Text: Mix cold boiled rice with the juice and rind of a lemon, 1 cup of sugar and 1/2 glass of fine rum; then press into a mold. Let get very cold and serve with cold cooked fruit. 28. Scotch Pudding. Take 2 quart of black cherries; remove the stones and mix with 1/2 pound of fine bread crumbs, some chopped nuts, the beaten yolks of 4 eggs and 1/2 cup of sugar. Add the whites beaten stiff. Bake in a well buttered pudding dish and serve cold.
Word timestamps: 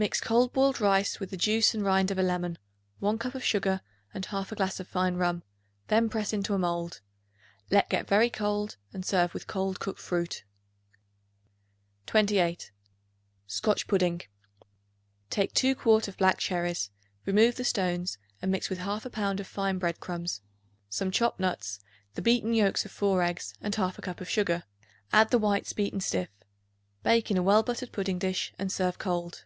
Mix 0.00 0.18
cold 0.18 0.54
boiled 0.54 0.80
rice 0.80 1.20
with 1.20 1.28
the 1.28 1.36
juice 1.36 1.74
and 1.74 1.84
rind 1.84 2.10
of 2.10 2.16
a 2.18 2.22
lemon, 2.22 2.56
1 3.00 3.18
cup 3.18 3.34
of 3.34 3.44
sugar 3.44 3.82
and 4.14 4.26
1/2 4.26 4.56
glass 4.56 4.80
of 4.80 4.88
fine 4.88 5.16
rum; 5.16 5.42
then 5.88 6.08
press 6.08 6.32
into 6.32 6.54
a 6.54 6.58
mold. 6.58 7.02
Let 7.70 7.90
get 7.90 8.08
very 8.08 8.30
cold 8.30 8.78
and 8.94 9.04
serve 9.04 9.34
with 9.34 9.46
cold 9.46 9.78
cooked 9.78 10.00
fruit. 10.00 10.42
28. 12.06 12.72
Scotch 13.46 13.86
Pudding. 13.86 14.22
Take 15.28 15.52
2 15.52 15.74
quart 15.74 16.08
of 16.08 16.16
black 16.16 16.38
cherries; 16.38 16.90
remove 17.26 17.56
the 17.56 17.62
stones 17.64 18.16
and 18.40 18.50
mix 18.50 18.70
with 18.70 18.78
1/2 18.78 19.12
pound 19.12 19.38
of 19.38 19.46
fine 19.46 19.76
bread 19.76 20.00
crumbs, 20.00 20.40
some 20.88 21.10
chopped 21.10 21.38
nuts, 21.40 21.78
the 22.14 22.22
beaten 22.22 22.54
yolks 22.54 22.86
of 22.86 22.90
4 22.90 23.22
eggs 23.22 23.52
and 23.60 23.74
1/2 23.74 24.00
cup 24.00 24.22
of 24.22 24.30
sugar. 24.30 24.62
Add 25.12 25.28
the 25.30 25.38
whites 25.38 25.74
beaten 25.74 26.00
stiff. 26.00 26.30
Bake 27.02 27.30
in 27.30 27.36
a 27.36 27.42
well 27.42 27.62
buttered 27.62 27.92
pudding 27.92 28.18
dish 28.18 28.54
and 28.58 28.72
serve 28.72 28.98
cold. 28.98 29.44